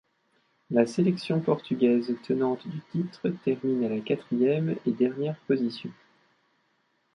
La 0.71 0.87
sélection 0.87 1.41
portugaise, 1.41 2.15
tenante 2.23 2.67
du 2.67 2.81
titre, 2.91 3.29
termine 3.45 3.83
à 3.83 3.89
la 3.89 3.99
quatrième 3.99 4.71
et 4.87 4.91
dernière 4.91 5.37
position. 5.41 5.91